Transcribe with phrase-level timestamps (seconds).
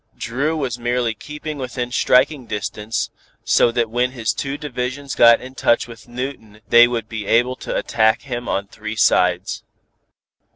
[0.17, 3.11] Dru was merely keeping within striking distance,
[3.43, 7.55] so that when his two divisions got in touch with Newton they would be able
[7.57, 9.61] to attack him on three sides.